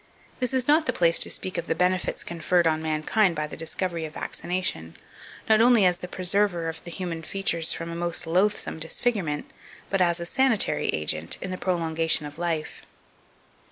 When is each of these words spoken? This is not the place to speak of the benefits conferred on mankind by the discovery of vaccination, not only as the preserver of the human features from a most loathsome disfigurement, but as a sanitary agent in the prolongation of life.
This 0.39 0.51
is 0.51 0.67
not 0.67 0.87
the 0.87 0.93
place 0.93 1.19
to 1.19 1.29
speak 1.29 1.59
of 1.59 1.67
the 1.67 1.75
benefits 1.75 2.23
conferred 2.23 2.65
on 2.65 2.81
mankind 2.81 3.35
by 3.35 3.45
the 3.45 3.55
discovery 3.55 4.03
of 4.05 4.15
vaccination, 4.15 4.97
not 5.47 5.61
only 5.61 5.85
as 5.85 5.97
the 5.97 6.07
preserver 6.07 6.67
of 6.67 6.83
the 6.83 6.89
human 6.89 7.21
features 7.21 7.71
from 7.71 7.91
a 7.91 7.95
most 7.95 8.25
loathsome 8.25 8.79
disfigurement, 8.79 9.51
but 9.91 10.01
as 10.01 10.19
a 10.19 10.25
sanitary 10.25 10.87
agent 10.87 11.37
in 11.39 11.51
the 11.51 11.55
prolongation 11.59 12.25
of 12.25 12.39
life. 12.39 12.81